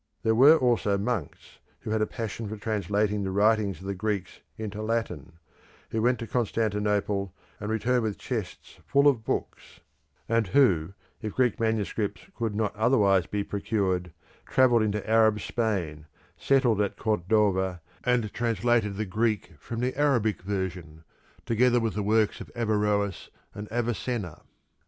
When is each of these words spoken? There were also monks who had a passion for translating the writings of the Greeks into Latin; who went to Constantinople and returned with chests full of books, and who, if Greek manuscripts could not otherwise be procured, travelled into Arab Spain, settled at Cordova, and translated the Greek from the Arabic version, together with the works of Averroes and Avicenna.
There 0.23 0.33
were 0.33 0.57
also 0.57 0.97
monks 0.97 1.59
who 1.81 1.91
had 1.91 2.01
a 2.01 2.07
passion 2.07 2.49
for 2.49 2.57
translating 2.57 3.21
the 3.21 3.29
writings 3.29 3.77
of 3.79 3.85
the 3.85 3.93
Greeks 3.93 4.39
into 4.57 4.81
Latin; 4.81 5.33
who 5.91 6.01
went 6.01 6.17
to 6.17 6.25
Constantinople 6.25 7.35
and 7.59 7.69
returned 7.69 8.01
with 8.01 8.17
chests 8.17 8.79
full 8.87 9.07
of 9.07 9.23
books, 9.23 9.79
and 10.27 10.47
who, 10.47 10.93
if 11.21 11.35
Greek 11.35 11.59
manuscripts 11.59 12.23
could 12.35 12.55
not 12.55 12.75
otherwise 12.75 13.27
be 13.27 13.43
procured, 13.43 14.11
travelled 14.47 14.81
into 14.81 15.07
Arab 15.07 15.39
Spain, 15.39 16.07
settled 16.35 16.81
at 16.81 16.97
Cordova, 16.97 17.79
and 18.03 18.33
translated 18.33 18.95
the 18.95 19.05
Greek 19.05 19.51
from 19.59 19.81
the 19.81 19.95
Arabic 19.95 20.41
version, 20.41 21.03
together 21.45 21.79
with 21.79 21.93
the 21.93 22.01
works 22.01 22.41
of 22.41 22.49
Averroes 22.55 23.29
and 23.53 23.71
Avicenna. 23.71 24.41